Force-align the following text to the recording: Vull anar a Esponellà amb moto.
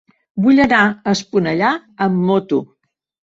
Vull 0.45 0.61
anar 0.63 0.79
a 0.85 1.13
Esponellà 1.17 1.69
amb 2.07 2.25
moto. 2.31 2.63